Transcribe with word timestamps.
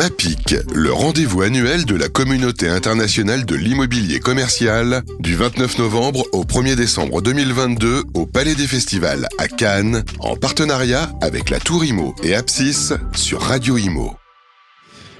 MAPIC, 0.00 0.56
le 0.72 0.90
rendez-vous 0.90 1.42
annuel 1.42 1.84
de 1.84 1.94
la 1.94 2.08
communauté 2.08 2.66
internationale 2.66 3.44
de 3.44 3.54
l'immobilier 3.54 4.18
commercial, 4.18 5.02
du 5.18 5.36
29 5.36 5.76
novembre 5.76 6.24
au 6.32 6.44
1er 6.44 6.74
décembre 6.74 7.20
2022 7.20 8.04
au 8.14 8.24
Palais 8.24 8.54
des 8.54 8.66
Festivals 8.66 9.28
à 9.36 9.46
Cannes, 9.46 10.02
en 10.20 10.36
partenariat 10.36 11.12
avec 11.20 11.50
la 11.50 11.60
Tour 11.60 11.84
Imo 11.84 12.14
et 12.22 12.34
Apsis 12.34 12.94
sur 13.12 13.42
Radio 13.42 13.76
Imo. 13.76 14.19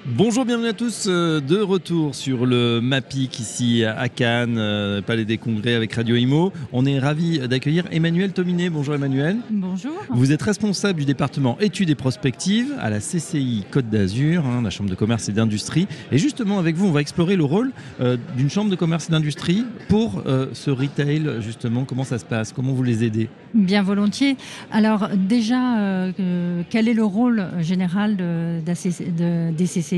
Bonjour, 0.07 0.47
bienvenue 0.47 0.69
à 0.69 0.73
tous, 0.73 1.05
euh, 1.09 1.41
de 1.41 1.59
retour 1.59 2.15
sur 2.15 2.47
le 2.47 2.81
MAPIC 2.81 3.39
ici 3.39 3.85
à 3.85 4.09
Cannes, 4.09 4.57
euh, 4.57 5.03
Palais 5.03 5.27
des 5.27 5.37
Congrès 5.37 5.75
avec 5.75 5.93
Radio 5.93 6.17
Imo. 6.17 6.55
On 6.73 6.87
est 6.87 6.99
ravi 6.99 7.39
d'accueillir 7.41 7.85
Emmanuel 7.91 8.33
Tominé. 8.33 8.71
Bonjour 8.71 8.95
Emmanuel. 8.95 9.37
Bonjour. 9.51 9.93
Vous 10.09 10.33
êtes 10.33 10.41
responsable 10.41 11.01
du 11.01 11.05
département 11.05 11.59
études 11.61 11.91
et 11.91 11.95
prospectives 11.95 12.73
à 12.81 12.89
la 12.89 12.99
CCI 12.99 13.67
Côte 13.71 13.91
d'Azur, 13.91 14.47
hein, 14.47 14.63
la 14.63 14.71
Chambre 14.71 14.89
de 14.89 14.95
commerce 14.95 15.29
et 15.29 15.33
d'industrie. 15.33 15.87
Et 16.11 16.17
justement, 16.17 16.59
avec 16.59 16.77
vous, 16.77 16.87
on 16.87 16.93
va 16.93 17.03
explorer 17.03 17.37
le 17.37 17.45
rôle 17.45 17.71
euh, 18.01 18.17
d'une 18.39 18.49
Chambre 18.49 18.71
de 18.71 18.77
commerce 18.77 19.11
et 19.11 19.13
d'industrie 19.13 19.67
pour 19.89 20.23
ce 20.53 20.71
retail, 20.71 21.31
justement. 21.41 21.85
Comment 21.85 22.05
ça 22.05 22.19
se 22.19 22.25
passe? 22.25 22.53
Comment 22.53 22.73
vous 22.73 22.83
les 22.83 23.05
aidez? 23.05 23.29
Bien 23.53 23.83
volontiers. 23.83 24.37
Alors 24.71 25.09
déjà, 25.15 26.13
quel 26.71 26.89
est 26.89 26.95
le 26.95 27.05
rôle 27.05 27.49
général 27.61 28.17
de, 28.17 28.61
de, 28.61 29.51
des 29.53 29.65
CCI 29.65 29.90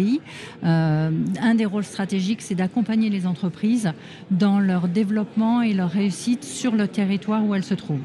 euh, 0.65 1.11
un 1.41 1.55
des 1.55 1.67
rôles 1.67 1.85
stratégiques, 1.85 2.43
c'est 2.43 2.55
d'accompagner 2.55 3.11
les 3.11 3.27
entreprises 3.27 3.93
dans 4.31 4.59
leur 4.59 4.89
développement 4.89 5.63
et 5.63 5.73
leur 5.73 5.91
réussite 5.91 6.45
sur 6.45 6.75
le 6.75 6.89
territoire 6.89 7.45
où 7.45 7.55
elles 7.55 7.65
se 7.65 7.75
trouvent. 7.75 8.01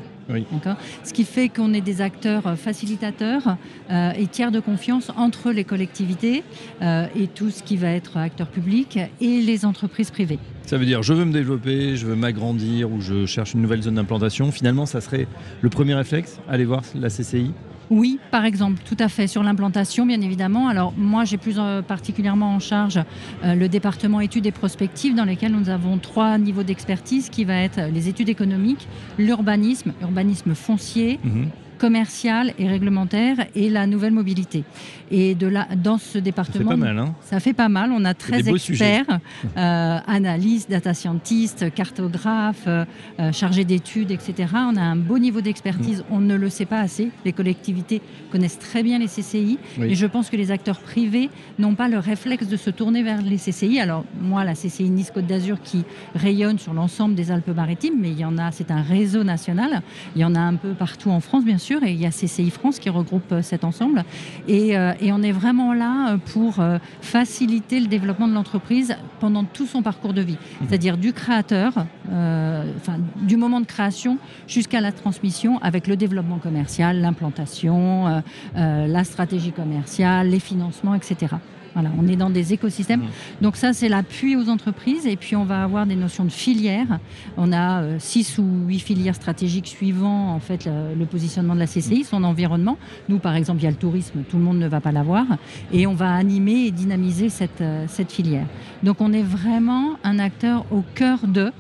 Ce 1.04 1.14
qui 1.14 1.24
fait 1.24 1.48
qu'on 1.48 1.74
est 1.74 1.82
des 1.82 2.02
acteurs 2.02 2.58
facilitateurs 2.58 3.58
euh, 3.90 4.12
et 4.12 4.28
tiers 4.28 4.52
de 4.52 4.60
confiance 4.60 5.10
entre 5.16 5.52
les 5.52 5.64
collectivités 5.64 6.44
euh, 6.82 7.08
et 7.16 7.28
tout 7.28 7.50
ce 7.50 7.64
qui 7.64 7.78
va 7.78 7.92
être 7.92 8.18
acteur 8.18 8.48
public 8.48 9.00
et 9.22 9.42
les 9.42 9.66
entreprises 9.66 10.12
privées. 10.12 10.40
Ça 10.66 10.78
veut 10.78 10.86
dire 10.86 11.02
je 11.02 11.14
veux 11.14 11.24
me 11.24 11.32
développer, 11.32 11.96
je 11.96 12.06
veux 12.06 12.16
m'agrandir 12.16 12.92
ou 12.92 13.00
je 13.00 13.26
cherche 13.26 13.54
une 13.54 13.62
nouvelle 13.62 13.82
zone 13.82 13.96
d'implantation. 13.96 14.52
Finalement, 14.52 14.86
ça 14.86 15.00
serait 15.00 15.28
le 15.62 15.70
premier 15.70 15.94
réflexe, 15.94 16.40
aller 16.50 16.66
voir 16.66 16.82
la 16.94 17.08
CCI 17.08 17.54
oui, 17.90 18.20
par 18.32 18.46
exemple, 18.46 18.82
tout 18.84 18.98
à 19.00 19.08
fait, 19.08 19.28
sur 19.28 19.44
l'implantation, 19.44 20.06
bien 20.06 20.22
évidemment. 20.22 20.68
Alors, 20.68 20.94
moi, 20.98 21.26
j'ai 21.26 21.38
plus 21.38 21.56
euh, 21.58 21.82
particulièrement 21.82 22.54
en 22.54 22.60
charge 22.60 23.00
euh, 23.44 23.56
le 23.56 23.70
département 23.70 24.20
études 24.22 24.46
et 24.46 24.52
prospectives, 24.52 25.16
dans 25.16 25.26
lesquels 25.26 25.52
nous 25.52 25.70
avons 25.70 25.98
trois 25.98 26.38
niveaux 26.38 26.64
d'expertise, 26.64 27.30
qui 27.30 27.46
va 27.46 27.56
être 27.56 27.80
les 27.94 28.10
études 28.10 28.30
économiques, 28.30 28.88
l'urbanisme, 29.18 29.94
urbanisme 30.02 30.54
foncier, 30.56 31.20
mhm 31.24 31.50
commerciale 31.78 32.54
et 32.60 32.68
réglementaire 32.68 33.38
et 33.56 33.70
la 33.70 33.88
nouvelle 33.88 34.14
mobilité. 34.14 34.64
Et 35.10 35.36
de 35.36 35.52
dans 35.76 35.98
ce 35.98 36.18
département, 36.18 36.72
ça 36.72 36.76
fait 36.76 36.82
pas 36.82 36.86
mal. 36.86 37.00
Hein. 37.00 37.16
ça 37.22 37.40
fait 37.40 37.54
pas 37.54 37.70
mal. 37.70 37.92
On 37.94 38.04
a 38.04 38.14
13 38.14 38.50
experts, 38.50 39.20
euh, 39.56 40.00
analystes, 40.06 40.70
data 40.70 40.94
scientists, 40.94 41.74
cartographes, 41.74 42.66
euh, 42.68 42.84
euh, 43.20 43.32
chargés 43.32 43.64
d'études, 43.64 44.12
etc. 44.12 44.50
On 44.54 44.76
a 44.76 44.82
un 44.82 44.98
beau 44.98 45.18
niveau 45.18 45.40
d'expertise. 45.40 46.02
Mm. 46.02 46.14
On 46.14 46.20
ne 46.20 46.36
le 46.36 46.50
sait 46.50 46.66
pas 46.66 46.82
assez. 46.82 47.10
Les 47.24 47.32
collectivités 47.32 48.02
connaissent 48.32 48.60
très 48.60 48.84
bien 48.84 49.00
les 49.00 49.08
CCI. 49.08 49.58
Et 49.82 49.96
je 49.96 50.06
pense 50.06 50.30
que 50.30 50.36
les 50.36 50.52
acteurs 50.52 50.80
privés 50.80 51.30
n'ont 51.58 51.76
pas 51.76 51.88
le 51.88 52.00
réflexe 52.00 52.48
de 52.48 52.58
se 52.58 52.70
tourner 52.70 53.04
vers 53.04 53.22
les 53.22 53.38
CCI. 53.38 53.80
Alors, 53.80 54.04
moi, 54.20 54.44
la 54.44 54.54
CCI 54.54 54.90
Nice 54.90 55.12
Côte 55.12 55.28
d'Azur 55.28 55.62
qui 55.62 55.86
rayonne 56.16 56.60
sur 56.60 56.74
l'ensemble 56.74 57.16
des 57.16 57.32
Alpes-Maritimes, 57.32 57.96
mais 57.98 58.12
il 58.12 58.20
y 58.20 58.26
en 58.26 58.38
a, 58.38 58.52
c'est 58.52 58.72
un 58.72 58.82
réseau 58.82 59.24
national. 59.24 59.82
Il 60.16 60.22
y 60.22 60.26
en 60.26 60.36
a 60.36 60.40
un 60.40 60.56
peu 60.56 60.74
partout 60.74 61.12
en 61.12 61.22
France, 61.22 61.46
bien 61.46 61.58
sûr 61.58 61.67
et 61.76 61.92
il 61.92 62.00
y 62.00 62.06
a 62.06 62.12
CCI 62.12 62.50
France 62.50 62.80
qui 62.80 62.90
regroupe 62.90 63.32
euh, 63.32 63.42
cet 63.42 63.64
ensemble. 63.64 64.04
Euh, 64.50 64.94
et, 65.00 65.12
on 65.12 65.22
est 65.22 65.32
vraiment 65.32 65.74
là 65.74 66.14
euh, 66.14 66.18
pour 66.18 66.64
faciliter 67.02 67.80
le 67.80 67.88
développement 67.88 68.28
de 68.28 68.34
l'entreprise 68.34 68.96
pendant 69.20 69.44
tout 69.44 69.66
son 69.66 69.82
parcours 69.82 70.14
de 70.14 70.22
vie, 70.22 70.34
mmh. 70.34 70.66
c'est-à-dire 70.68 70.98
du 70.98 71.14
créateur, 71.14 71.74
enfin, 72.08 72.98
du 73.16 73.38
moment 73.38 73.60
de 73.60 73.66
création 73.66 74.18
jusqu'à 74.48 74.82
la 74.82 74.92
transmission 74.92 75.58
avec 75.60 75.88
le 75.88 75.96
développement 75.96 76.38
commercial, 76.38 77.02
l'implantation, 77.02 78.22
la 78.56 79.04
stratégie 79.04 79.52
commerciale, 79.52 80.30
les 80.30 80.40
financements, 80.40 80.94
etc 80.94 81.36
on 81.76 82.08
est 82.08 82.16
dans 82.16 82.30
des 82.30 82.54
écosystèmes. 82.54 83.02
Mmh. 83.02 83.42
Donc 83.42 83.56
ça, 83.56 83.74
c'est 83.74 83.90
l'appui 83.90 84.36
aux 84.36 84.50
entreprises. 84.50 85.06
Et 85.06 85.16
puis, 85.16 85.36
on 85.36 85.46
va 85.46 85.64
avoir 85.64 85.86
des 85.86 85.96
notions 85.96 86.26
de 86.26 86.32
filières. 86.32 87.00
On 87.38 87.52
a 87.52 87.82
euh, 87.82 87.96
six 88.00 88.38
ou 88.38 88.46
huit 88.68 88.80
filières 88.80 89.16
stratégiques 89.16 89.68
suivant 89.68 90.34
en 90.34 90.40
fait 90.40 90.66
le, 90.66 91.06
positionnement 91.06 91.56
de 91.56 91.60
la 91.60 91.68
CCI, 91.68 92.04
son 92.04 92.24
environnement. 92.24 92.78
Nous, 93.10 93.20
par 93.20 93.36
exemple, 93.36 93.62
il 93.62 93.66
y 93.66 93.68
a 93.68 93.72
le 93.72 93.78
tourisme. 93.78 94.24
Tout 94.30 94.38
le 94.38 94.44
monde 94.44 94.60
ne 94.60 94.68
va 94.68 94.82
pas 94.82 94.92
l'avoir. 94.92 95.26
Et 95.72 95.88
on 95.88 95.94
va 95.94 96.14
animer 96.14 96.66
et 96.66 96.72
dynamiser 96.72 97.30
cette, 97.30 97.62
euh, 97.62 97.86
cette 97.88 98.12
filière. 98.12 98.46
Donc, 98.84 99.02
on 99.02 99.14
est 99.14 99.24
vraiment 99.24 99.98
un 100.04 100.20
acteur 100.20 100.66
au 100.72 100.84
cœur 100.96 101.20
de 101.28 101.52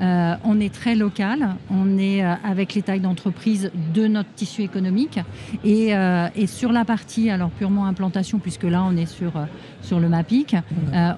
euh, 0.00 0.34
on 0.44 0.60
est 0.60 0.72
très 0.72 0.94
local, 0.94 1.56
on 1.70 1.96
est 1.98 2.22
euh, 2.22 2.34
avec 2.44 2.74
les 2.74 2.82
tailles 2.82 3.00
d'entreprise 3.00 3.70
de 3.94 4.06
notre 4.06 4.32
tissu 4.34 4.62
économique. 4.62 5.18
Euh, 5.64 6.28
et, 6.34 6.46
sur 6.46 6.72
la 6.72 6.84
partie, 6.84 7.30
alors 7.30 7.50
purement 7.50 7.86
implantation, 7.86 8.38
puisque 8.38 8.64
là 8.64 8.84
on 8.84 8.96
est 8.96 9.06
sur, 9.06 9.32
sur 9.80 10.00
le 10.00 10.08
MAPIC, 10.08 10.56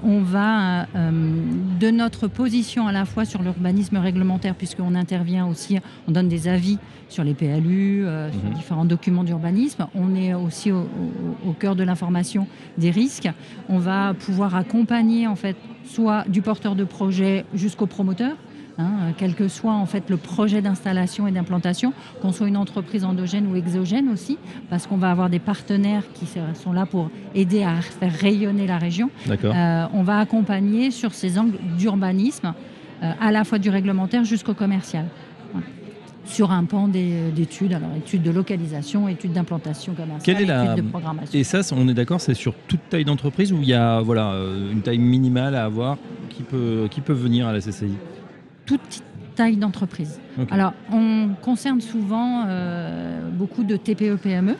on 0.02 0.20
va 0.20 0.86
de 0.94 1.90
notre 1.90 2.28
position 2.28 2.86
à 2.86 2.92
la 2.92 3.04
fois 3.04 3.24
sur 3.24 3.42
l'urbanisme 3.42 3.96
réglementaire, 3.96 4.54
puisqu'on 4.54 4.94
intervient 4.94 5.46
aussi, 5.46 5.78
on 6.06 6.12
donne 6.12 6.28
des 6.28 6.48
avis 6.48 6.78
sur 7.08 7.24
les 7.24 7.34
PLU, 7.34 8.04
sur 8.04 8.50
mhm. 8.50 8.54
différents 8.54 8.84
documents 8.84 9.24
d'urbanisme. 9.24 9.86
On 9.94 10.14
est 10.14 10.34
aussi 10.34 10.72
au, 10.72 10.88
au 11.46 11.52
cœur 11.52 11.76
de 11.76 11.82
l'information 11.82 12.46
des 12.76 12.90
risques. 12.90 13.28
On 13.68 13.78
va 13.78 14.14
pouvoir 14.14 14.54
accompagner 14.54 15.26
en 15.26 15.36
fait 15.36 15.56
soit 15.84 16.24
du 16.28 16.42
porteur 16.42 16.74
de 16.74 16.84
projet 16.84 17.44
jusqu'au 17.54 17.86
promoteur. 17.86 18.36
Hein, 18.80 19.12
quel 19.16 19.34
que 19.34 19.48
soit 19.48 19.72
en 19.72 19.86
fait 19.86 20.08
le 20.08 20.16
projet 20.16 20.62
d'installation 20.62 21.26
et 21.26 21.32
d'implantation, 21.32 21.92
qu'on 22.22 22.30
soit 22.30 22.46
une 22.46 22.56
entreprise 22.56 23.04
endogène 23.04 23.48
ou 23.48 23.56
exogène 23.56 24.08
aussi, 24.08 24.38
parce 24.70 24.86
qu'on 24.86 24.96
va 24.96 25.10
avoir 25.10 25.28
des 25.30 25.40
partenaires 25.40 26.04
qui 26.14 26.26
sont 26.54 26.72
là 26.72 26.86
pour 26.86 27.10
aider 27.34 27.64
à 27.64 27.74
faire 27.80 28.12
rayonner 28.12 28.68
la 28.68 28.78
région. 28.78 29.10
Euh, 29.28 29.86
on 29.92 30.04
va 30.04 30.20
accompagner 30.20 30.92
sur 30.92 31.12
ces 31.12 31.40
angles 31.40 31.58
d'urbanisme, 31.76 32.54
euh, 33.02 33.10
à 33.20 33.32
la 33.32 33.42
fois 33.42 33.58
du 33.58 33.68
réglementaire 33.68 34.24
jusqu'au 34.24 34.54
commercial. 34.54 35.06
sur 36.24 36.52
un 36.52 36.64
pan 36.64 36.88
d'études, 36.88 37.72
alors 37.72 37.88
études 37.96 38.22
de 38.22 38.30
localisation, 38.30 39.08
études 39.08 39.32
d'implantation 39.32 39.94
commerciale, 39.94 40.42
études 40.42 40.84
de 40.84 40.90
programmation. 40.90 41.38
Et 41.38 41.42
ça, 41.42 41.62
on 41.74 41.88
est 41.88 41.94
d'accord, 41.94 42.20
c'est 42.20 42.34
sur 42.34 42.54
toute 42.68 42.86
taille 42.90 43.06
d'entreprise 43.06 43.50
ou 43.50 43.60
il 43.62 43.68
y 43.68 43.74
a 43.74 44.02
voilà, 44.02 44.32
euh, 44.32 44.70
une 44.70 44.82
taille 44.82 44.98
minimale 44.98 45.54
à 45.56 45.64
avoir 45.64 45.96
qui 46.28 46.42
peut, 46.42 46.86
qui 46.90 47.00
peut 47.00 47.14
venir 47.14 47.48
à 47.48 47.52
la 47.52 47.60
CCI 47.60 47.96
toute 48.68 49.02
taille 49.34 49.56
d'entreprise. 49.56 50.20
Alors, 50.50 50.74
on 50.92 51.30
concerne 51.40 51.80
souvent 51.80 52.44
euh, 52.46 53.30
beaucoup 53.30 53.64
de 53.64 53.76
TPE-PME. 53.76 54.56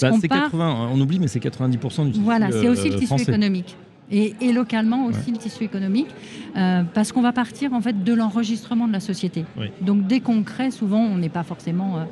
Bah, 0.00 0.76
on 0.92 1.00
oublie, 1.00 1.18
mais 1.18 1.26
c'est 1.26 1.40
90% 1.40 2.06
du 2.06 2.12
tissu 2.12 2.24
Voilà, 2.24 2.52
c'est 2.52 2.68
aussi 2.68 2.90
le 2.90 2.96
tissu 2.96 3.20
économique. 3.20 3.76
Et, 4.12 4.52
localement 4.52 5.06
aussi 5.06 5.30
le 5.30 5.36
tissu 5.36 5.64
économique, 5.64 6.08
euh, 6.56 6.82
parce 6.94 7.12
qu'on 7.12 7.22
va 7.22 7.32
partir 7.32 7.72
en 7.72 7.80
fait 7.80 8.02
de 8.04 8.12
l'enregistrement 8.12 8.88
de 8.88 8.92
la 8.92 9.00
société. 9.00 9.44
Donc 9.80 10.06
dès 10.06 10.20
qu'on 10.20 10.42
crée, 10.42 10.70
souvent 10.70 11.00
on 11.00 11.16
n'est 11.16 11.28
pas 11.28 11.44
forcément 11.44 11.98
euh, 11.98 12.00
euh, 12.00 12.04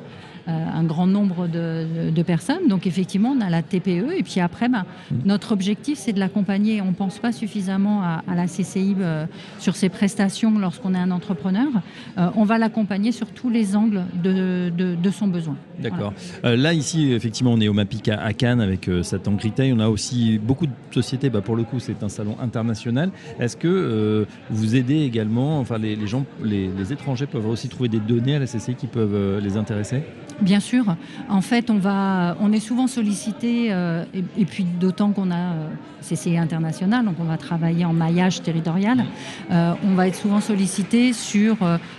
un 0.47 0.83
grand 0.83 1.07
nombre 1.07 1.47
de, 1.47 2.21
personnes. 2.23 2.67
Donc 2.67 2.85
effectivement, 2.85 3.35
on 3.37 3.41
a 3.41 3.49
la 3.49 3.61
TPE. 3.61 4.17
Et 4.17 4.23
puis 4.23 4.39
après, 4.39 4.67
ben, 4.67 4.85
mmh. 5.11 5.15
notre 5.25 5.51
objectif, 5.51 5.97
c'est 5.97 6.13
de 6.13 6.19
l'accompagner. 6.19 6.81
On 6.81 6.87
ne 6.87 6.93
pense 6.93 7.19
pas 7.19 7.31
suffisamment 7.31 8.03
à, 8.03 8.21
la 8.35 8.45
CCI 8.45 8.95
euh, 8.99 9.25
sur 9.57 9.75
ses 9.75 9.89
prestations 9.89 10.57
lorsqu'on 10.59 10.93
est 10.93 10.99
un 10.99 11.11
entrepreneur. 11.11 11.67
Euh, 12.17 12.29
on 12.35 12.43
va 12.43 12.57
l'accompagner 12.57 13.11
sur 13.11 13.27
tous 13.27 13.49
les 13.49 13.75
angles 13.75 14.03
de, 14.13 15.11
son 15.11 15.27
besoin. 15.27 15.55
D'accord. 15.79 16.13
là, 16.43 16.73
ici, 16.73 17.13
effectivement, 17.13 17.53
on 17.53 17.61
est 17.61 17.67
au 17.67 17.73
MAPIC 17.73 18.09
à, 18.09 18.33
Cannes 18.33 18.61
avec 18.61 18.89
cette 19.01 19.27
Retail. 19.27 19.73
On 19.73 19.79
a 19.79 19.87
aussi 19.87 20.37
beaucoup 20.37 20.67
de 20.67 20.71
sociétés. 20.91 21.29
Bah, 21.29 21.41
pour 21.41 21.55
le 21.55 21.63
coup, 21.63 21.79
c'est 21.79 22.03
un 22.03 22.09
salon 22.09 22.35
international. 22.41 23.11
Est-ce 23.39 23.57
que 23.57 24.27
vous 24.49 24.75
aidez 24.75 25.01
également, 25.01 25.59
enfin, 25.59 25.77
les, 25.77 26.07
gens, 26.07 26.25
les, 26.43 26.67
les, 26.67 26.93
étrangers 26.93 27.27
peuvent 27.27 27.47
aussi 27.47 27.69
trouver 27.69 27.89
des 27.89 27.99
données 27.99 28.35
à 28.35 28.39
la 28.39 28.45
CCI 28.45 28.75
qui 28.75 28.87
peuvent 28.87 29.39
les 29.39 29.57
intéresser? 29.57 30.03
Bien 30.41 30.61
sûr. 30.61 30.95
En 31.27 31.41
fait, 31.41 31.69
on, 31.69 31.79
va, 31.79 32.37
on 32.39 32.53
est 32.53 32.61
souvent 32.61 32.87
sollicité, 32.87 33.67
euh, 33.71 34.05
et, 34.13 34.45
puis 34.45 34.63
d'autant 34.63 35.11
qu'on 35.11 35.31
a 35.31 35.35
euh, 35.35 35.67
CCI 36.01 36.37
international, 36.37 37.03
donc 37.03 37.15
on 37.19 37.25
va 37.25 37.35
travailler 37.35 37.83
en 37.83 37.91
maillage 37.91 38.41
territorial, 38.41 39.03
euh, 39.51 39.73
on 39.83 39.95
va 39.95 40.07
être 40.07 40.15
souvent 40.15 40.39
sollicité 40.39 41.11
sur 41.11 41.57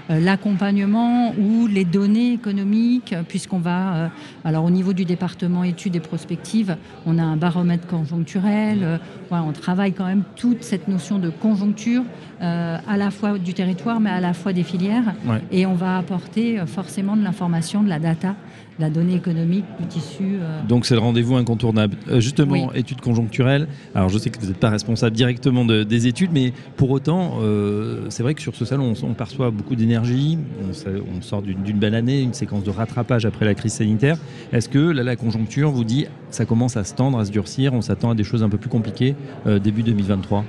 l'accompagnement 0.09 1.35
ou 1.39 1.67
les 1.67 1.85
données 1.85 2.33
économiques, 2.33 3.15
puisqu'on 3.29 3.59
va, 3.59 4.11
alors 4.45 4.65
au 4.65 4.71
niveau 4.71 4.95
du 4.95 5.05
département 5.05 5.63
études 5.63 5.97
et 5.97 6.01
prospectives, 6.01 6.77
on 7.07 7.19
a 7.19 7.23
un 7.23 7.37
baromètre 7.37 7.87
conjoncturel, 7.87 9.01
on 9.31 9.53
travaille 9.53 9.93
quand 9.93 10.07
même 10.07 10.25
toute 10.37 10.63
cette 10.65 10.89
notion 10.89 11.19
de 11.19 11.29
conjoncture, 11.29 12.03
à 12.41 12.97
la 12.97 13.11
fois 13.11 13.39
du 13.39 13.53
territoire, 13.55 14.01
mais 14.01 14.11
à 14.11 14.21
la 14.21 14.33
fois 14.33 14.53
des 14.53 14.65
filières, 14.65 15.15
et 15.53 15.67
on 15.67 15.75
va 15.75 15.99
apporter 15.99 16.59
forcément 16.67 17.17
de 17.17 17.23
l'information, 17.23 17.83
de 17.83 17.89
la 17.89 17.99
data 17.99 18.30
la 18.79 18.91
donnée 18.91 19.15
économique 19.15 19.65
du 19.79 19.87
tissu. 19.87 20.39
Donc 20.69 20.87
c'est 20.87 20.95
le 20.95 21.01
rendez-vous 21.01 21.37
incontournable. 21.37 21.97
justement, 22.19 22.73
études 22.73 23.01
conjoncturelles. 23.01 23.69
Alors 23.95 24.09
je 24.09 24.19
sais 24.19 24.31
que 24.31 24.41
vous 24.41 24.47
n'êtes 24.47 24.57
pas 24.57 24.71
responsable 24.71 25.15
directement 25.15 25.65
des 25.65 26.07
études, 26.07 26.31
mais 26.33 26.53
pour 26.77 26.91
autant, 26.91 27.39
c'est 28.09 28.23
vrai 28.23 28.35
que 28.35 28.41
sur 28.41 28.55
ce 28.55 28.65
salon, 28.65 28.95
on, 29.03 29.15
perçoit 29.15 29.51
beaucoup 29.51 29.77
d'énergie. 29.77 30.39
On, 30.71 31.21
sort 31.21 31.43
d'une 31.43 31.79
belle 31.79 31.95
année, 31.95 32.23
une 32.23 32.33
séquence 32.33 32.65
de 32.65 32.71
rattrapage 32.71 33.27
après 33.27 33.45
la 33.45 33.55
crise 33.55 33.75
sanitaire. 33.75 34.17
Est-ce 34.53 34.69
que 34.69 34.79
là, 34.79 35.03
la 35.03 35.17
conjoncture 35.17 35.71
vous 35.71 35.85
dit 35.85 36.07
ça 36.31 36.47
commence 36.47 36.77
à 36.77 36.85
se 36.85 36.95
tendre, 36.95 37.19
à 37.19 37.25
se 37.27 37.31
durcir, 37.31 37.75
on 37.75 37.83
s'attend 37.83 38.11
à 38.11 38.15
des 38.15 38.25
choses 38.25 38.43
un 38.43 38.49
peu 38.49 38.59
plus 38.59 38.71
compliquées 38.71 39.15
début 39.63 39.83
2023 39.83 40.45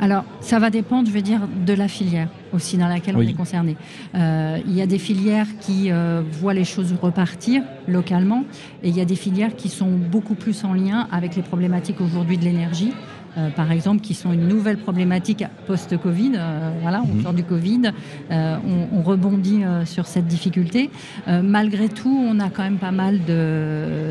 alors, 0.00 0.24
ça 0.40 0.58
va 0.58 0.70
dépendre, 0.70 1.08
je 1.08 1.12
veux 1.12 1.22
dire, 1.22 1.40
de 1.66 1.72
la 1.72 1.88
filière 1.88 2.28
aussi 2.52 2.76
dans 2.76 2.88
laquelle 2.88 3.16
on 3.16 3.20
est 3.20 3.34
concerné. 3.34 3.76
Euh, 4.14 4.58
il 4.66 4.74
y 4.74 4.80
a 4.80 4.86
des 4.86 4.98
filières 4.98 5.46
qui 5.60 5.90
euh, 5.90 6.22
voient 6.40 6.54
les 6.54 6.64
choses 6.64 6.94
repartir 7.00 7.62
localement 7.86 8.44
et 8.82 8.88
il 8.88 8.96
y 8.96 9.00
a 9.00 9.04
des 9.04 9.16
filières 9.16 9.56
qui 9.56 9.68
sont 9.68 9.90
beaucoup 9.90 10.34
plus 10.34 10.64
en 10.64 10.72
lien 10.72 11.08
avec 11.10 11.36
les 11.36 11.42
problématiques 11.42 12.00
aujourd'hui 12.00 12.38
de 12.38 12.44
l'énergie. 12.44 12.92
Euh, 13.36 13.50
par 13.50 13.70
exemple, 13.70 14.00
qui 14.00 14.14
sont 14.14 14.32
une 14.32 14.48
nouvelle 14.48 14.78
problématique 14.78 15.44
post-Covid. 15.66 16.32
Euh, 16.36 16.70
voilà, 16.82 17.02
on 17.02 17.14
mhm. 17.14 17.22
sort 17.22 17.32
du 17.32 17.44
Covid, 17.44 17.92
euh, 18.30 18.56
on, 18.92 19.02
rebondit 19.02 19.62
sur 19.84 20.06
cette 20.06 20.26
difficulté. 20.26 20.90
malgré 21.26 21.88
tout, 21.88 22.26
on 22.28 22.40
a 22.40 22.50
quand 22.50 22.62
même 22.62 22.78
pas 22.78 22.90
mal 22.90 23.20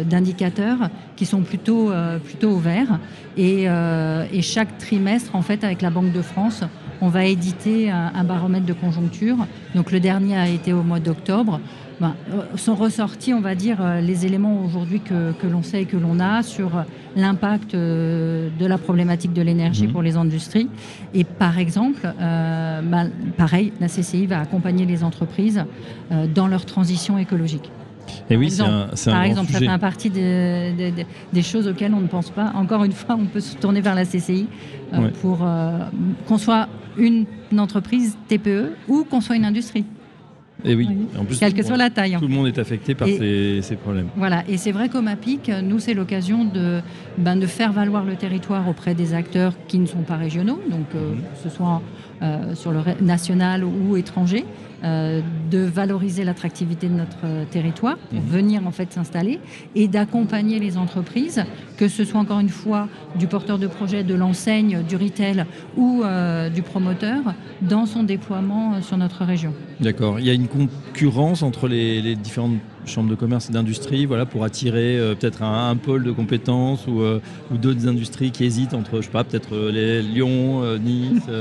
d'indicateurs 0.09 0.89
qui 1.15 1.25
sont 1.25 1.41
plutôt, 1.41 1.91
plutôt 2.23 2.51
au 2.51 2.57
vert. 2.57 2.99
Et, 3.35 3.65
et, 3.65 4.41
chaque 4.41 4.77
trimestre, 4.79 5.35
en 5.35 5.43
fait, 5.43 5.63
avec 5.63 5.81
la 5.81 5.91
Banque 5.91 6.13
de 6.13 6.21
France, 6.21 6.63
on 7.01 7.09
va 7.09 7.25
éditer 7.25 7.91
un, 7.91 8.23
baromètre 8.23 8.65
de 8.65 8.73
conjoncture. 8.73 9.37
Donc 9.75 9.91
le 9.91 9.99
dernier 9.99 10.37
a 10.37 10.47
été 10.47 10.73
au 10.73 10.81
mois 10.81 10.99
d'octobre. 10.99 11.59
Ben, 11.99 12.15
sont 12.55 12.75
ressortis, 12.75 13.33
on 13.33 13.41
va 13.41 13.55
dire, 13.55 13.77
les 14.01 14.25
éléments 14.25 14.63
aujourd'hui 14.63 14.99
que, 14.99 15.31
que 15.31 15.47
l'on 15.47 15.63
sait 15.63 15.81
et 15.81 15.85
que 15.85 15.97
l'on 15.97 16.19
a 16.19 16.44
sur 16.44 16.71
l'impact 17.17 17.73
euh, 17.73 18.49
de 18.57 18.65
la 18.65 18.77
problématique 18.77 19.33
de 19.33 19.41
l'énergie 19.41 19.88
mhm. 19.88 19.91
pour 19.91 20.01
les 20.01 20.15
industries. 20.15 20.69
Et 21.13 21.23
par 21.23 21.57
exemple, 21.57 22.01
euh, 22.05 22.81
ben, 22.81 23.11
pareil, 23.35 23.73
la 23.81 23.88
CCI 23.88 24.27
va 24.27 24.39
accompagner 24.39 24.85
les 24.85 25.03
entreprises 25.03 25.65
euh, 26.11 26.27
dans 26.27 26.47
leur 26.47 26.65
transition 26.65 27.17
écologique. 27.17 27.71
Et 28.29 28.38
oui, 28.38 28.50
c'est 28.50 28.61
un, 28.61 28.88
Par 29.05 29.23
exemple, 29.23 29.51
ça 29.51 29.59
fait 29.59 29.79
partie 29.79 30.09
des 30.09 31.41
choses 31.41 31.67
auxquelles 31.67 31.93
on 31.93 32.00
ne 32.00 32.07
pense 32.07 32.29
pas. 32.29 32.53
Encore 32.55 32.85
une 32.85 32.93
fois, 32.93 33.17
on 33.19 33.25
peut 33.25 33.41
se 33.41 33.57
tourner 33.57 33.81
vers 33.81 33.95
la 33.95 34.05
CCI 34.05 34.47
pour 35.21 35.45
qu'on 36.25 36.38
soit 36.38 36.69
une 36.97 37.25
entreprise 37.57 38.17
TPE 38.29 38.75
ou 38.88 39.03
qu'on 39.03 39.19
soit 39.19 39.35
une 39.35 39.43
industrie. 39.43 39.83
Et 40.65 40.75
oui, 40.75 40.89
en 41.18 41.24
plus, 41.24 41.38
quelle 41.38 41.54
que 41.54 41.63
soit 41.63 41.77
la 41.77 41.89
taille. 41.89 42.18
Tout 42.19 42.27
le 42.27 42.33
monde 42.33 42.48
est 42.48 42.57
affecté 42.57 42.95
par 42.95 43.07
ces, 43.07 43.62
problèmes. 43.81 44.07
Voilà, 44.15 44.44
et 44.48 44.57
c'est 44.57 44.71
vrai 44.71 44.89
qu'au 44.89 45.01
MAPIC, 45.01 45.51
nous, 45.63 45.80
c'est 45.80 45.94
l'occasion 45.94 46.45
de, 46.45 46.81
ben, 47.18 47.36
de 47.36 47.45
faire 47.45 47.71
valoir 47.71 48.04
le 48.04 48.15
territoire 48.15 48.68
auprès 48.68 48.95
des 48.95 49.13
acteurs 49.13 49.54
qui 49.68 49.77
ne 49.77 49.86
sont 49.86 50.01
pas 50.01 50.18
régionaux, 50.18 50.59
donc 50.69 50.88
euh, 50.95 51.12
mhm. 51.12 51.18
que 51.18 51.50
ce 51.50 51.50
soit 51.50 51.81
sur 52.55 52.71
le 52.71 52.81
national 53.01 53.63
ou 53.63 53.95
étranger, 53.97 54.45
euh, 54.83 55.21
de 55.49 55.57
valoriser 55.57 56.23
l'attractivité 56.23 56.87
de 56.87 56.93
notre 56.93 57.17
euh, 57.23 57.45
territoire 57.49 57.97
pour 57.97 58.19
mhm. 58.19 58.27
venir 58.27 58.67
en 58.67 58.69
fait 58.69 58.93
s'installer 58.93 59.39
et 59.73 59.87
d'accompagner 59.87 60.59
les 60.59 60.77
entreprises, 60.77 61.43
que 61.77 61.87
ce 61.87 62.05
soit 62.05 62.19
encore 62.19 62.39
une 62.41 62.49
fois 62.49 62.87
du 63.15 63.25
porteur 63.25 63.57
de 63.57 63.65
projet, 63.65 64.03
de 64.03 64.13
l'enseigne, 64.13 64.83
du 64.87 64.95
retail 64.95 65.45
ou 65.77 66.03
euh, 66.03 66.49
du 66.49 66.61
promoteur 66.61 67.33
dans 67.63 67.87
son 67.87 68.03
déploiement 68.03 68.79
sur 68.83 68.97
notre 68.97 69.25
région. 69.25 69.51
D'accord. 69.79 70.19
Il 70.19 70.27
y 70.27 70.29
a 70.29 70.33
une 70.33 70.47
concurrence 70.47 71.41
entre 71.41 71.67
les, 71.67 72.15
différentes 72.15 72.57
chambres 72.85 73.09
de 73.09 73.15
commerce 73.15 73.49
et 73.49 73.53
d'industrie 73.53 74.05
voilà, 74.05 74.27
pour 74.27 74.43
attirer 74.43 74.99
peut-être 75.19 75.41
un, 75.41 75.75
pôle 75.75 76.03
de 76.03 76.11
compétences 76.11 76.85
ou, 76.85 77.01
ou 77.01 77.57
d'autres 77.57 77.87
industries 77.87 78.29
qui 78.29 78.43
hésitent 78.45 78.75
entre, 78.75 78.97
je 78.97 79.05
sais 79.05 79.11
pas, 79.11 79.23
peut-être 79.23 79.57
les 79.71 80.03
Lyon, 80.03 80.77
Nice. 80.77 81.23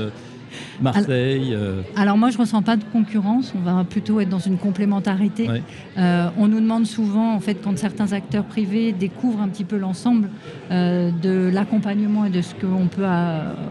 Marseille 0.81 1.53
euh. 1.53 1.81
alors, 1.95 2.17
moi, 2.17 2.29
je 2.29 2.37
ne 2.37 2.41
ressens 2.41 2.61
pas 2.61 2.75
de 2.75 2.83
concurrence. 2.83 3.53
On 3.55 3.61
va 3.61 3.83
plutôt 3.83 4.19
être 4.19 4.29
dans 4.29 4.39
une 4.39 4.57
complémentarité. 4.57 5.49
Euh, 5.97 6.29
on 6.37 6.47
nous 6.47 6.59
demande 6.59 6.85
souvent, 6.85 7.33
en 7.33 7.39
fait, 7.39 7.55
quand 7.55 7.77
certains 7.77 8.13
acteurs 8.13 8.45
privés 8.45 8.91
découvrent 8.91 9.41
un 9.41 9.47
petit 9.47 9.63
peu 9.63 9.77
l'ensemble 9.77 10.29
euh, 10.71 11.11
de 11.11 11.49
l'accompagnement 11.51 12.25
et 12.25 12.29
de 12.29 12.41
ce 12.41 12.53
qu'on 12.53 12.87
peut 12.87 13.05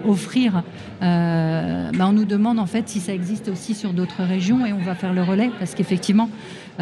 offrir, 0.06 0.62
ben, 1.00 1.90
on 2.00 2.12
nous 2.12 2.24
demande, 2.24 2.58
en 2.58 2.66
fait, 2.66 2.88
si 2.88 3.00
ça 3.00 3.12
existe 3.12 3.48
aussi 3.48 3.74
sur 3.74 3.92
d'autres 3.92 4.22
régions 4.22 4.66
et 4.66 4.72
on 4.72 4.82
va 4.82 4.94
faire 4.94 5.12
le 5.12 5.22
relais 5.22 5.50
parce 5.58 5.74
qu'effectivement, 5.74 6.28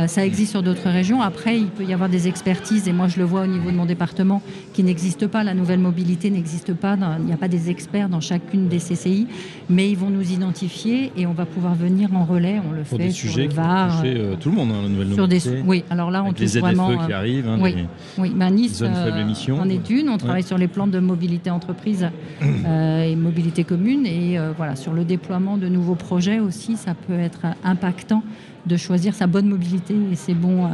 ça 0.07 0.27
existe 0.27 0.51
sur 0.51 0.63
d'autres 0.63 0.91
régions. 0.91 1.23
Après, 1.23 1.57
il 1.57 1.69
peut 1.69 1.85
y 1.85 1.93
avoir 1.93 2.09
des 2.09 2.27
expertises 2.27 2.89
et 2.89 2.93
moi, 2.93 3.07
je 3.07 3.19
le 3.19 3.25
vois 3.25 3.43
au 3.43 3.47
niveau 3.47 3.71
de 3.71 3.77
mon 3.77 3.87
département 3.87 4.43
qui 4.73 4.83
n'existe 4.83 5.27
pas. 5.27 5.45
La 5.45 5.55
nouvelle 5.55 5.79
mobilité 5.79 6.31
n'existe 6.31 6.75
pas. 6.75 6.97
il 7.19 7.25
n'y 7.25 7.33
a 7.33 7.37
pas 7.37 7.49
des 7.49 7.71
experts 7.71 8.09
dans 8.09 8.21
chacune 8.21 8.69
des 8.69 8.79
CCI, 8.79 9.27
mais 9.69 9.91
ils 9.91 9.97
vont 9.97 10.11
nous 10.15 10.33
identifier 10.33 11.13
et 11.17 11.27
on 11.27 11.33
va 11.33 11.45
pouvoir 11.45 11.75
venir 11.75 12.15
en 12.15 12.25
relais. 12.25 12.61
On 12.69 12.73
le 12.73 12.85
fait 12.85 12.97
des 12.97 13.11
sur 13.11 13.37
le 13.37 13.49
VAR. 13.49 14.03
Euh, 14.05 14.37
tout 14.37 14.51
le 14.51 14.57
monde, 14.57 14.71
hein, 14.71 14.83
la 14.83 14.89
nouvelle 14.89 15.13
sur 15.13 15.29
des, 15.29 15.63
Oui, 15.67 15.85
alors 15.91 16.11
là, 16.11 16.23
on 16.25 16.33
touche 16.33 16.55
les 16.55 16.61
vraiment. 16.61 16.97
qui 17.07 17.13
euh, 17.13 17.17
arrivent. 17.17 17.49
Hein, 17.49 17.59
oui, 17.61 17.75
oui. 18.19 18.33
Ben, 18.35 18.51
nice 18.51 18.83
euh, 18.83 19.53
en 19.53 19.69
est 19.69 19.91
une. 19.91 20.09
On 20.09 20.19
travaille 20.19 20.43
sur 20.43 20.59
les 20.59 20.69
plans 20.69 20.87
de 20.87 20.99
mobilité 21.01 21.51
entreprise 21.51 22.09
et 22.43 23.17
mobilité 23.17 23.65
commune. 23.65 24.07
Et 24.07 24.39
voilà, 24.57 24.77
sur 24.77 24.93
le 24.93 25.05
déploiement 25.05 25.57
de 25.57 25.69
nouveaux 25.69 25.97
projets 25.97 26.39
aussi, 26.39 26.77
ça 26.77 26.95
peut 26.95 27.19
être 27.19 27.47
impactant 27.65 28.23
de 28.67 28.77
choisir 28.77 29.15
sa 29.15 29.27
bonne 29.27 29.49
mobilité 29.49 29.95
et 30.13 30.15
ses, 30.15 30.35
bons, 30.35 30.69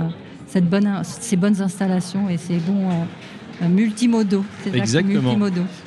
cette 0.47 0.69
bonne, 0.69 1.01
ses 1.03 1.37
bonnes 1.37 1.61
installations 1.61 2.29
et 2.29 2.37
ses 2.37 2.59
bons 2.59 2.89
multimodaux. 3.69 4.45
Exactement. 4.73 5.37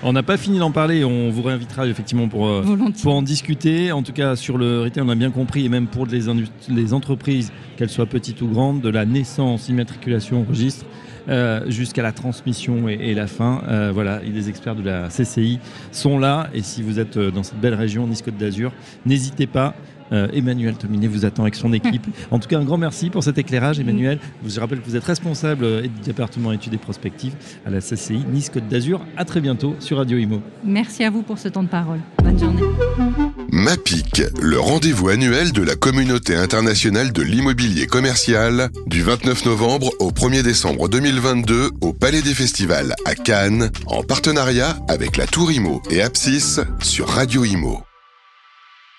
On 0.04 0.14
n'a 0.14 0.24
pas 0.24 0.38
fini 0.38 0.60
d'en 0.60 0.72
parler. 0.72 1.04
On 1.04 1.30
vous 1.30 1.42
réinvitera 1.42 1.88
effectivement 1.88 2.28
pour, 2.28 2.48
euh, 2.48 2.64
pour 3.02 3.16
en 3.16 3.22
discuter. 3.22 3.92
En 3.92 4.04
tout 4.04 4.14
cas, 4.14 4.36
sur 4.36 4.58
le 4.58 4.82
retail, 4.82 5.04
on 5.06 5.10
a 5.10 5.16
bien 5.16 5.32
compris, 5.32 5.66
et 5.66 5.70
même 5.70 5.88
pour 5.88 6.06
les, 6.06 6.22
les 6.70 6.94
entreprises, 6.94 7.52
qu'elles 7.78 7.90
soient 7.90 8.06
petites 8.06 8.42
ou 8.42 8.48
grandes, 8.48 8.82
de 8.82 8.90
la 8.90 9.06
naissance, 9.06 9.70
immatriculation, 9.70 10.46
registre, 10.48 10.86
euh, 11.30 11.70
jusqu'à 11.70 12.04
la 12.04 12.12
transmission 12.12 12.88
et, 12.88 13.14
la 13.14 13.28
fin. 13.28 13.62
Euh, 13.68 13.92
voilà, 13.94 14.20
les 14.20 14.50
experts 14.50 14.76
de 14.76 14.84
la 14.84 15.08
CCI 15.08 15.60
sont 15.92 16.18
là. 16.18 16.48
Et 16.54 16.62
si 16.62 16.82
vous 16.82 17.00
êtes 17.00 17.18
dans 17.18 17.44
cette 17.44 17.60
belle 17.60 17.76
région, 17.76 18.08
Nice-Côte 18.08 18.38
d'Azur, 18.38 18.72
n'hésitez 19.06 19.48
pas. 19.48 19.76
Euh, 20.14 20.28
Emmanuel 20.34 20.76
Tominé 20.76 21.08
vous 21.08 21.26
attend 21.26 21.44
avec 21.44 21.56
son 21.56 21.74
équipe. 21.74 22.06
en 22.32 22.40
tout 22.40 22.48
cas, 22.48 22.60
un 22.60 22.64
grand 22.64 22.78
merci 22.78 23.10
pour 23.10 23.24
cet 23.24 23.38
éclairage, 23.38 23.80
Emmanuel. 23.80 24.20
Je 24.46 24.60
rappelle 24.60 24.80
que 24.80 24.86
vous 24.86 24.96
êtes 24.96 25.04
responsable 25.04 25.66
euh, 25.66 25.82
du 25.82 26.02
département 26.04 26.52
études 26.52 26.74
et 26.74 26.78
prospectives 26.78 27.36
à 27.66 27.70
la 27.70 27.80
CCI 27.80 28.24
Nice 28.32 28.50
Côte 28.50 28.68
d'Azur. 28.68 29.02
À 29.18 29.26
très 29.26 29.42
bientôt 29.42 29.76
sur 29.80 29.98
Radio 29.98 30.18
Imo. 30.18 30.42
Merci 30.64 31.04
à 31.04 31.10
vous 31.10 31.24
pour 31.24 31.40
ce 31.40 31.50
temps 31.50 31.64
de 31.64 31.70
parole. 31.70 32.00
Bonne 32.24 32.40
journée. 32.40 32.64
MAPIC, 33.54 34.24
le 34.42 34.60
rendez-vous 34.60 35.10
annuel 35.10 35.52
de 35.52 35.62
la 35.62 35.76
communauté 35.76 36.36
internationale 36.36 37.14
de 37.14 37.22
l'immobilier 37.22 37.86
commercial, 37.86 38.72
du 38.88 39.04
29 39.04 39.46
novembre 39.46 39.92
au 40.00 40.10
1er 40.10 40.42
décembre 40.42 40.90
2022 40.90 41.70
au 41.82 41.94
Palais 41.94 42.24
des 42.24 42.34
Festivals 42.34 42.96
à 43.06 43.14
Cannes, 43.14 43.70
en 43.86 44.02
partenariat 44.02 44.76
avec 44.88 45.18
la 45.18 45.28
Tour 45.28 45.52
Imo 45.52 45.84
et 45.92 46.02
Apsis 46.02 46.62
sur 46.82 47.08
Radio 47.08 47.46
Imo. 47.46 47.84